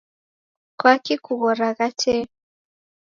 [0.79, 2.23] Kwaki kughoragha tee?